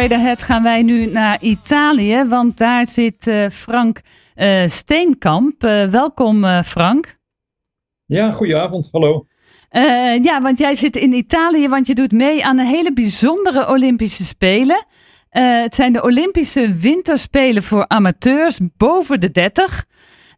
[0.00, 4.00] Radiohead gaan wij nu naar Italië, want daar zit uh, Frank
[4.36, 5.64] uh, Steenkamp.
[5.64, 7.18] Uh, welkom Frank.
[8.06, 8.88] Ja, goedenavond.
[8.92, 9.26] Hallo.
[10.22, 14.24] ja, want jij zit in Italië, want je doet mee aan een hele bijzondere Olympische
[14.24, 14.86] Spelen.
[15.28, 19.84] het zijn de Olympische Winterspelen voor amateurs boven de 30.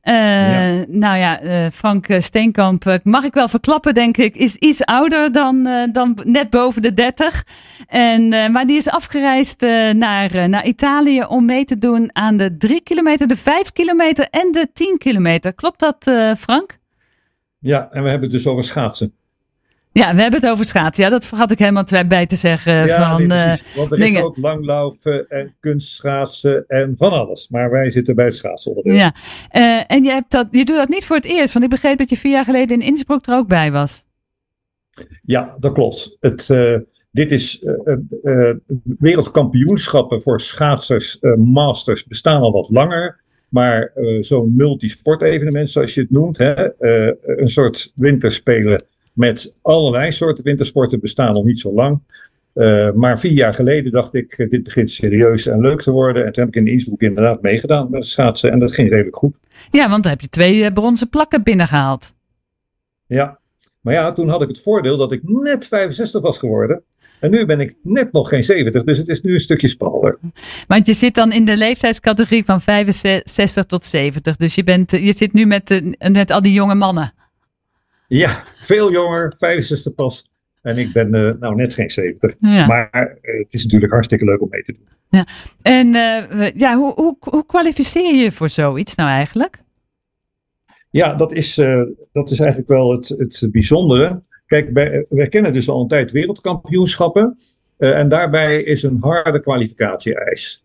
[0.09, 4.85] Uh, Nou ja, uh, Frank Steenkamp, uh, mag ik wel verklappen, denk ik, is iets
[4.85, 7.45] ouder dan, dan net boven de 30.
[7.87, 9.61] En, maar die is afgereisd
[9.93, 14.53] naar, naar Italië om mee te doen aan de 3 kilometer, de 5 kilometer en
[14.53, 15.55] de 10 kilometer.
[15.55, 16.79] Klopt dat, Frank?
[17.59, 19.15] Ja, en we hebben het dus over schaatsen.
[19.97, 21.05] Ja, we hebben het over schaatsen.
[21.05, 22.87] Ja, dat vergat ik helemaal bij te zeggen.
[22.87, 27.49] Ja, van, nee, Want er is ook langlaufen en kunstschaatsen en van alles.
[27.49, 28.95] Maar wij zitten bij het schaatsonderdeel.
[28.95, 29.15] Ja,
[29.53, 31.53] uh, en je, hebt dat, je doet dat niet voor het eerst.
[31.53, 34.05] Want ik begreep dat je vier jaar geleden in Innsbruck er ook bij was.
[35.23, 36.17] Ja, dat klopt.
[36.21, 36.79] Het, uh,
[37.11, 37.63] dit is
[38.23, 38.55] uh,
[38.99, 43.21] wereldkampioenschappen voor schaatsers, masters, bestaan al wat langer.
[43.49, 46.83] Maar zo'n multisport-evenement, zoals je het noemt, hè,
[47.41, 48.85] een soort winterspelen
[49.17, 52.01] met allerlei soorten wintersporten bestaan nog niet zo lang.
[52.55, 56.27] Uh, maar vier jaar geleden dacht ik, uh, dit begint serieus en leuk te worden.
[56.27, 58.51] En toen heb ik in Innsbruck inderdaad meegedaan met schaatsen.
[58.51, 59.39] En dat ging redelijk goed.
[59.71, 62.15] Ja, want dan heb je twee uh, bronzen plakken binnengehaald.
[63.07, 63.39] Ja,
[63.81, 66.83] maar ja, toen had ik het voordeel dat ik net 65 was geworden.
[67.21, 70.19] En nu ben ik net nog geen 70, dus het is nu een stukje spannender.
[70.67, 74.37] Want je zit dan in de leeftijdscategorie van 65 tot 70.
[74.37, 77.13] Dus je, bent, je zit nu met, met al die jonge mannen.
[78.09, 80.31] Ja, veel jonger, 65 pas.
[80.67, 82.41] En ik ben uh, nou net geen 70.
[82.41, 84.89] Maar uh, het is natuurlijk hartstikke leuk om mee te doen.
[85.11, 85.27] Ja.
[85.63, 89.65] En uh, ja, hoe, hoe, hoe kwalificeer je voor zoiets nou eigenlijk?
[90.91, 91.55] Ja, dat is,
[92.13, 94.23] dat is eigenlijk wel het, het bijzondere.
[94.47, 97.37] Kijk, wij, wij kennen dus al een tijd wereldkampioenschappen.
[97.79, 100.65] en daarbij is een harde kwalificatie-eis.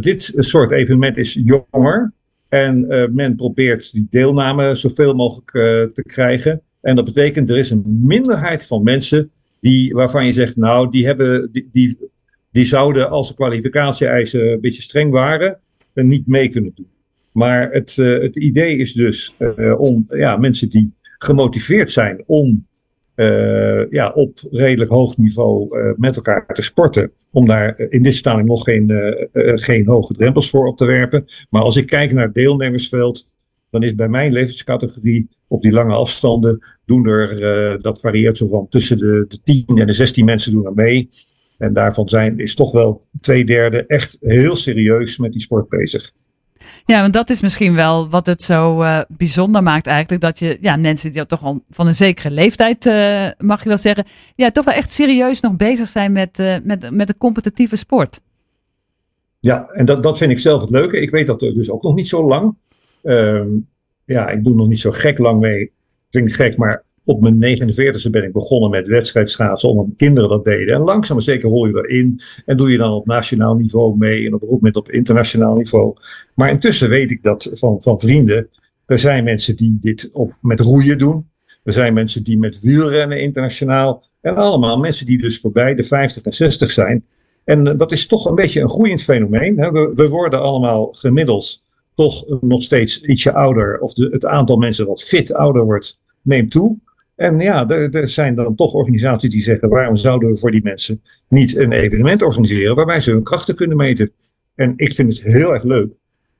[0.00, 2.12] dit soort evenement is jonger.
[2.48, 5.50] En men probeert die deelname zoveel mogelijk
[5.94, 6.62] te krijgen.
[6.80, 9.30] En dat betekent, er is een minderheid van mensen
[9.60, 11.98] die, waarvan je zegt, nou, die, hebben, die, die,
[12.50, 15.58] die zouden als de kwalificatie-eisen een beetje streng waren,
[15.94, 16.88] niet mee kunnen doen.
[17.32, 22.66] Maar het, uh, het idee is dus uh, om ja, mensen die gemotiveerd zijn om
[23.16, 28.46] uh, ja, op redelijk hoog niveau met elkaar te sporten, om daar in dit stadium
[28.46, 28.92] nog geen,
[29.54, 31.24] geen hoge drempels voor op te werpen.
[31.50, 33.26] Maar als ik kijk naar het deelnemersveld,
[33.70, 37.42] dan is bij mijn levenscategorie op die lange afstanden doen er,
[37.72, 40.74] uh, dat varieert zo van tussen de, de 10 en de 16 mensen doen er
[40.74, 41.08] mee.
[41.58, 46.12] En daarvan zijn, is toch wel twee derde echt heel serieus met die sport bezig.
[46.84, 50.22] Ja, want dat is misschien wel wat het zo uh, bijzonder maakt eigenlijk.
[50.22, 53.78] Dat je ja, mensen die toch al van een zekere leeftijd, uh, mag je wel
[53.78, 57.76] zeggen, ja, toch wel echt serieus nog bezig zijn met, uh, met, met de competitieve
[57.76, 58.20] sport.
[59.40, 61.00] Ja, en dat, dat vind ik zelf het leuke.
[61.00, 62.54] Ik weet dat dus ook nog niet zo lang.
[63.02, 63.48] Ehm,
[64.04, 65.72] ja, ik doe nog niet zo gek lang mee.
[66.10, 70.74] Klinkt gek, maar op mijn 49e ben ik begonnen met wedstrijdschaatsen, omdat kinderen dat deden.
[70.74, 74.26] En langzaam maar zeker rol je erin en doe je dan op nationaal niveau mee
[74.26, 75.96] en op een moment op internationaal niveau.
[76.34, 78.48] Maar intussen weet ik dat van, van vrienden,
[78.86, 81.28] er zijn mensen die dit op, met roeien doen.
[81.64, 84.04] Er zijn mensen die met wielrennen internationaal.
[84.20, 87.04] En allemaal mensen die dus voorbij de 50 en 60 zijn.
[87.44, 89.56] En eh, dat is toch een beetje een groeiend fenomeen.
[89.56, 91.62] We, we worden allemaal gemiddeld
[91.98, 96.50] toch nog steeds ietsje ouder, of de, het aantal mensen wat fit ouder wordt, neemt
[96.50, 96.76] toe.
[97.14, 100.62] En ja, er, er, zijn dan toch organisaties die zeggen: waarom zouden we voor die
[100.62, 104.10] mensen niet een evenement organiseren waarbij ze hun krachten kunnen meten?
[104.54, 105.92] En ik vind het heel erg leuk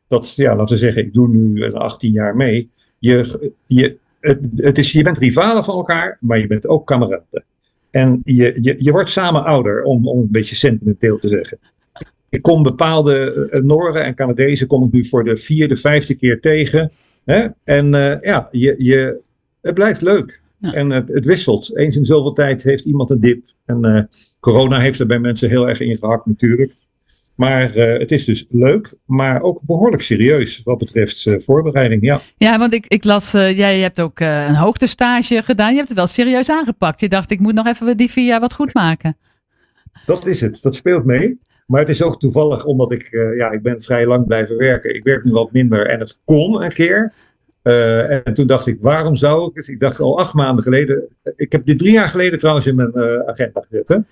[0.09, 2.71] dat, ja, laten we zeggen, ik doe nu 18 jaar mee.
[2.99, 7.45] Je, je, het, het is, je bent rivalen van elkaar, maar je bent ook kameraden.
[7.91, 11.59] En je, je, je wordt samen ouder, om, om een beetje sentimenteel te zeggen
[12.31, 16.41] ik kom bepaalde uh, Noren en Canadezen kom ik nu voor de vierde, vijfde keer
[16.41, 16.91] tegen.
[17.25, 17.47] Hè?
[17.65, 19.21] En uh, ja, je, je,
[19.61, 20.41] het blijft leuk.
[20.59, 20.73] Ja.
[20.73, 21.77] En het, het, wisselt.
[21.77, 23.45] Eens in zoveel tijd heeft iemand een dip.
[23.65, 24.01] En uh,
[24.41, 26.73] corona heeft er bij mensen heel erg ingehakt natuurlijk.
[27.35, 32.03] Maar uh, het is dus leuk, maar ook behoorlijk serieus wat betreft uh, voorbereiding.
[32.03, 35.71] Ja, ja want ik, ik las, uh, jij hebt ook een hoogtestage gedaan.
[35.71, 37.01] Je hebt het wel serieus aangepakt.
[37.01, 39.17] Je dacht, ik moet nog even die vier jaar wat goed maken.
[40.07, 40.63] Dat is het.
[40.63, 41.39] Dat speelt mee.
[41.69, 44.95] Maar het is ook toevallig omdat ik, uh, ja, ik ben vrij lang blijven werken.
[44.95, 47.13] Ik werk nu wat minder en het kon een keer.
[47.63, 49.69] Uh, en toen dacht ik, waarom zou ik het?
[49.69, 51.09] Ik dacht al acht maanden geleden.
[51.37, 52.99] Ik heb dit drie jaar geleden trouwens in mijn
[53.29, 54.03] agenda gezet.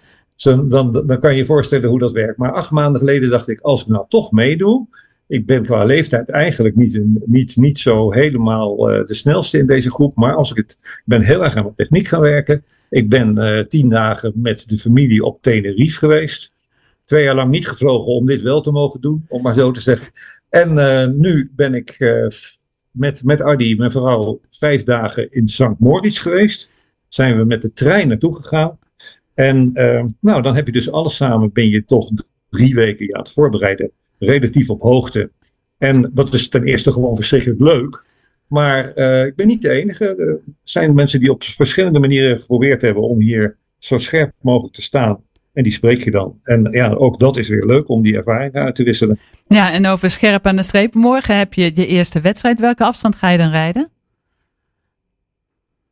[0.71, 2.39] Dan, dan kan je je voorstellen hoe dat werkt.
[2.39, 4.87] Maar acht maanden geleden dacht ik, als ik nou toch meedoe.
[5.27, 10.17] Ik ben qua leeftijd eigenlijk niet, niet, niet zo helemaal de snelste in deze groep.
[10.17, 12.65] Maar als ik het, ik ben heel erg aan mijn techniek gaan werken.
[12.91, 16.55] Ik ben tien dagen met de familie op Tenerife geweest.
[17.07, 19.81] Twee jaar lang niet gevlogen om dit wel te mogen doen, om maar zo te
[19.81, 20.13] zeggen.
[20.49, 22.27] En uh, nu ben ik uh,
[22.91, 25.79] met, met Adi, mijn vrouw, vijf dagen in St.
[25.79, 26.71] Moritz geweest.
[27.09, 28.79] Zijn we met de trein naartoe gegaan.
[29.35, 32.11] En uh, nou, dan heb je dus alles samen, ben je toch
[32.51, 33.91] drie weken aan het voorbereiden.
[34.19, 35.31] Relatief op hoogte.
[35.79, 38.05] En dat is ten eerste gewoon verschrikkelijk leuk.
[38.47, 38.89] Maar
[39.27, 40.05] ik ben niet de enige.
[40.05, 44.83] Er zijn mensen die op verschillende manieren geprobeerd hebben om hier zo scherp mogelijk te
[44.83, 45.25] staan.
[45.57, 46.41] En die spreek je dan.
[46.43, 49.19] En ja, ook dat is weer leuk om die ervaring uit te wisselen.
[49.47, 50.95] Ja, en over scherp aan de streep.
[50.95, 52.61] Morgen heb je je eerste wedstrijd.
[52.61, 53.91] Welke afstand ga je dan rijden?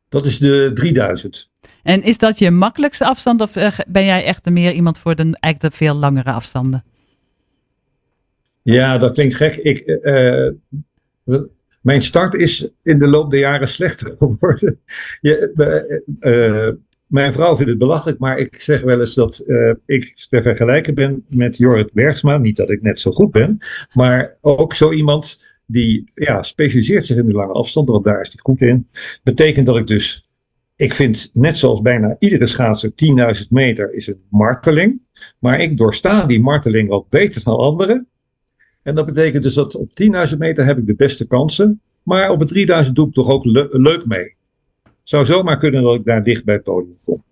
[0.09, 1.49] Dat is de 3000.
[1.83, 5.23] En is dat je makkelijkste afstand of eh, ben jij echt meer iemand voor de,
[5.23, 6.83] eigenlijk de veel langere afstanden?
[8.61, 9.55] Ja, dat klinkt gek.
[9.55, 10.49] Ik, uh,
[11.81, 14.79] mijn start is in de loop der jaren slechter geworden.
[15.21, 15.51] Je,
[16.19, 20.41] uh, mijn vrouw vindt het belachelijk, maar ik zeg wel eens dat uh, ik te
[20.41, 22.37] vergelijken ben met Jorrit Bergsma.
[22.37, 23.57] Niet dat ik net zo goed ben,
[23.93, 28.27] maar ook zo iemand die ja, specialiseert zich in de lange afstand, want daar is
[28.27, 28.87] hij goed in.
[29.23, 30.29] Betekent dat ik dus,
[30.75, 32.91] ik vind net zoals bijna iedere schaatser
[33.37, 35.01] 10.000 meter is een marteling.
[35.39, 38.07] Maar ik doorsta die marteling wat beter dan anderen.
[38.81, 39.89] En dat betekent dus dat op
[40.31, 41.81] 10.000 meter heb ik de beste kansen.
[42.03, 44.35] Maar op het 3.000 doe ik toch ook le leuk mee
[45.05, 47.23] zou zomaar kunnen dat ik daar dicht bij het podium kom.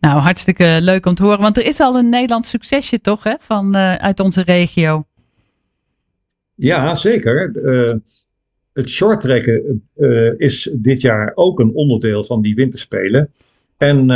[0.00, 1.40] Nou, hartstikke leuk om te horen.
[1.40, 5.04] Want er is al een Nederlands succesje toch, hè, van, uh, uit onze regio?
[6.54, 7.56] Ja, zeker.
[7.56, 7.94] Uh,
[8.72, 13.32] het shorttrekken uh, is dit jaar ook een onderdeel van die winterspelen.
[13.76, 14.06] En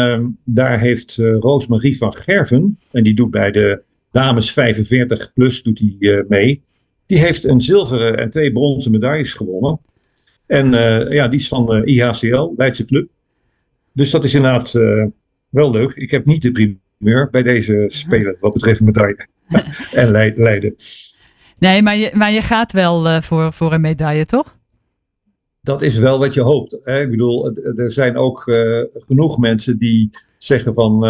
[0.44, 6.24] daar heeft Roosmarie van Gerven, en die doet bij de dames 45 plus doet die,
[6.28, 6.62] mee.
[7.06, 9.80] Die heeft een zilveren en twee bronzen medailles gewonnen.
[10.46, 13.08] En uh, ja, die is van de IHCL, Leidse Club.
[13.92, 15.06] Dus dat is inderdaad uh,
[15.48, 15.92] wel leuk.
[15.94, 19.26] Ik heb niet de primeur bij deze spelen wat betreft medaille
[19.92, 20.74] en Leiden.
[21.58, 24.58] Nee, maar je, maar je gaat wel voor, voor een medaille, toch?
[25.60, 26.78] Dat is wel wat je hoopt.
[26.82, 27.00] Hè?
[27.00, 28.42] Ik bedoel, er zijn ook
[29.06, 31.02] genoeg mensen die zeggen van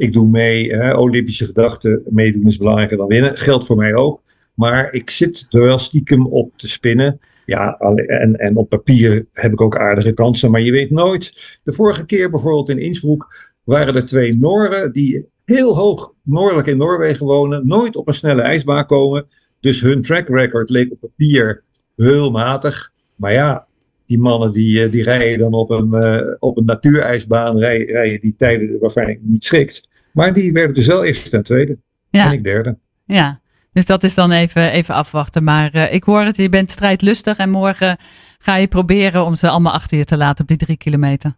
[0.00, 0.96] ik doe mee, hè?
[0.96, 3.36] Olympische gedachten, meedoen is belangrijker dan winnen.
[3.36, 4.22] Geldt voor mij ook.
[4.54, 7.20] Maar ik zit er wel stiekem op te spinnen.
[7.50, 11.58] Ja, en, en op papier heb ik ook aardige kansen, maar je weet nooit.
[11.62, 16.76] De vorige keer bijvoorbeeld in Innsbruck waren er twee Noren die heel hoog noordelijk in
[16.76, 19.26] Noorwegen wonen, nooit op een snelle ijsbaan komen.
[19.60, 21.62] Dus hun track record leek op papier
[21.96, 22.92] heel matig.
[23.16, 23.66] Maar ja,
[24.06, 28.20] die mannen die, eh, die rijden dan op een, uh, op een natuurijsbaan, rijden, rijden
[28.20, 29.88] die tijden waarvan ik niet schrikt.
[30.12, 31.78] Maar die werden dus wel eerste en tweede.
[32.10, 32.26] Ja.
[32.26, 32.78] En ik derde.
[33.04, 33.39] Ja,
[33.72, 35.44] dus dat is dan even, even afwachten.
[35.44, 37.96] Maar uh, ik hoor het, je bent strijdlustig en morgen
[38.38, 41.36] ga je proberen om ze allemaal achter je te laten op die drie kilometer.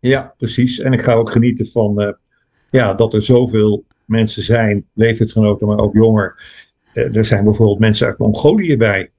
[0.00, 0.80] Ja, precies.
[0.80, 2.08] En ik ga ook genieten van uh,
[2.70, 6.42] ja, dat er zoveel mensen zijn, leeftijdsgenoten, maar ook jonger.
[6.94, 9.10] Uh, er zijn bijvoorbeeld mensen uit Mongolië bij,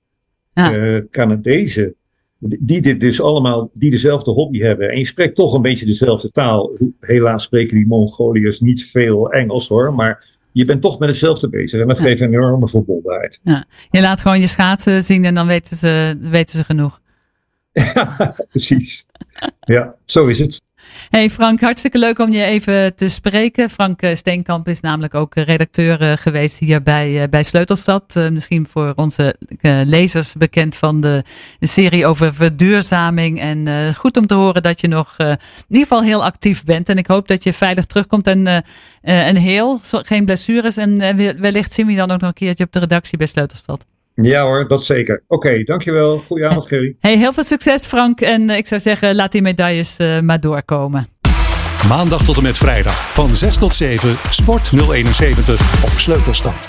[0.54, 1.02] ja.
[1.12, 1.96] Canadezen,
[2.40, 4.90] die dit dus allemaal, die dezelfde hobby hebben.
[4.90, 6.72] En je spreekt toch een beetje dezelfde taal.
[7.00, 11.82] Helaas spreken die Mongoliërs niet veel Engels hoor, maar je bent toch met hetzelfde bezig.
[11.82, 13.40] En dat geeft een enorme verbondenheid.
[13.44, 13.66] Ja.
[13.90, 17.02] Je laat gewoon je schaatsen zien en dan weten ze, weten ze genoeg.
[18.50, 19.06] Precies.
[19.60, 20.62] Ja, zo is het.
[21.10, 23.70] Hey Frank, hartstikke leuk om je even te spreken.
[23.70, 28.16] Frank eh, Steenkamp is namelijk ook redacteur eh, geweest hier bij, eh, bij Sleutelstad.
[28.32, 29.36] Misschien voor onze
[29.86, 31.24] lezers bekend van de,
[31.60, 33.40] de serie over verduurzaming.
[33.40, 35.38] En goed om te horen dat je nog in
[35.68, 36.90] ieder geval heel actief bent.
[36.90, 38.64] En ik hoop dat je veilig terugkomt en,
[39.02, 40.78] en heel, geen blessures.
[40.78, 40.98] En
[41.42, 43.86] wellicht zien we je dan ook nog een keertje op de redactie bij Sleutelstad.
[44.16, 45.24] Ja hoor, dat zeker.
[45.28, 46.18] Oké, dankjewel.
[46.18, 46.96] Goedenavond Gerry.
[47.00, 48.22] Hey, heel veel succes Frank.
[48.22, 51.08] En ik zou zeggen, laat die medailles uh, maar doorkomen.
[51.88, 56.54] Maandag tot en met vrijdag van 6 tot 7, Sport 071 op Sleutelstad.